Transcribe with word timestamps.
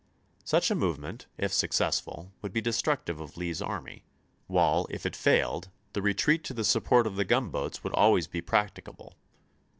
Such 0.43 0.71
a 0.71 0.73
movement, 0.73 1.27
if 1.37 1.53
successful, 1.53 2.31
would 2.41 2.51
be 2.51 2.59
destructive 2.59 3.19
of 3.21 3.37
Lee's 3.37 3.61
army; 3.61 4.03
while 4.47 4.87
if 4.89 5.05
it 5.05 5.15
failed, 5.15 5.69
the 5.93 6.01
retreat 6.01 6.43
to 6.45 6.55
the 6.55 6.63
support 6.63 7.05
of 7.05 7.17
the 7.17 7.23
gunboats 7.23 7.83
would 7.83 7.93
always 7.93 8.25
be 8.25 8.41
practicable. 8.41 9.13